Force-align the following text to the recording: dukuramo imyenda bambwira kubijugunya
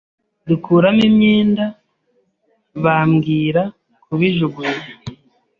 dukuramo 0.47 1.01
imyenda 1.09 1.65
bambwira 2.83 3.61
kubijugunya 4.03 4.85